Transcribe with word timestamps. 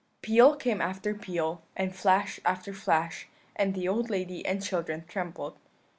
"Peal 0.23 0.55
came 0.55 0.81
after 0.81 1.13
peal, 1.13 1.61
and 1.77 1.93
flash 1.95 2.39
after 2.43 2.73
flash; 2.73 3.27
and 3.55 3.75
the 3.75 3.87
old 3.87 4.09
lady 4.09 4.43
and 4.43 4.63
children 4.63 5.05
trembled. 5.07 5.53